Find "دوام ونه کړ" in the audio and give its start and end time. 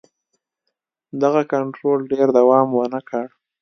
2.37-3.25